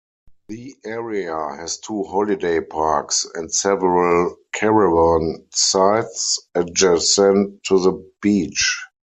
The 0.47 0.75
area 0.83 1.35
has 1.57 1.77
two 1.77 2.05
holiday 2.05 2.59
parks 2.59 3.23
and 3.35 3.53
several 3.53 4.35
caravan 4.51 5.45
sites 5.53 6.39
adjacent 6.55 7.63
to 7.65 7.77
the 7.77 8.11
beach. 8.19 8.79